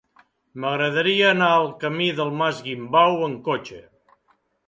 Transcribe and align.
M'agradaria 0.61 1.27
anar 1.33 1.49
al 1.57 1.67
camí 1.83 2.09
del 2.21 2.33
Mas 2.41 2.63
Guimbau 2.69 3.21
amb 3.27 3.39
cotxe. 3.51 3.83